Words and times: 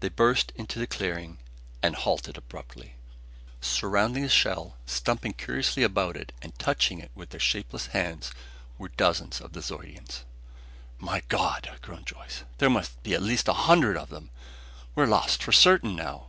They 0.00 0.10
burst 0.10 0.52
into 0.56 0.78
the 0.78 0.86
clearing 0.86 1.38
and 1.82 1.96
halted 1.96 2.36
abruptly. 2.36 2.96
Surrounding 3.62 4.22
the 4.24 4.28
shell, 4.28 4.76
stumping 4.84 5.32
curiously 5.32 5.82
about 5.82 6.18
it 6.18 6.32
and 6.42 6.54
touching 6.58 6.98
it 6.98 7.10
with 7.14 7.30
their 7.30 7.40
shapeless 7.40 7.86
hands, 7.86 8.30
were 8.76 8.90
dozens 8.90 9.40
of 9.40 9.54
the 9.54 9.62
Zeudians. 9.62 10.24
"My 10.98 11.22
God!" 11.28 11.78
groaned 11.80 12.08
Joyce. 12.08 12.44
"There 12.58 12.68
must 12.68 13.02
be 13.02 13.14
at 13.14 13.22
least 13.22 13.48
a 13.48 13.54
hundred 13.64 13.96
of 13.96 14.10
them! 14.10 14.28
We're 14.94 15.06
lost 15.06 15.42
for 15.42 15.52
certain 15.52 15.96
now!" 15.96 16.28